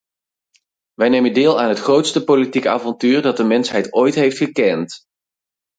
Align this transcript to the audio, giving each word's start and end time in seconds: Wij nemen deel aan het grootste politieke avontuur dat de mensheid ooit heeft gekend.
Wij 0.93 1.09
nemen 1.09 1.33
deel 1.33 1.59
aan 1.61 1.69
het 1.69 1.79
grootste 1.79 2.23
politieke 2.23 2.69
avontuur 2.69 3.21
dat 3.21 3.37
de 3.37 3.43
mensheid 3.43 3.93
ooit 3.93 4.15
heeft 4.15 4.37
gekend. 4.37 5.03